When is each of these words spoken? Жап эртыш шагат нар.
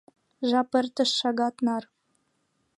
Жап 0.49 0.71
эртыш 0.79 1.09
шагат 1.19 1.55
нар. 1.65 1.83